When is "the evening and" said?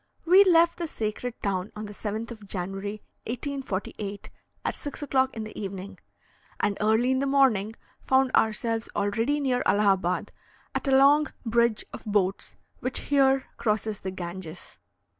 5.43-6.75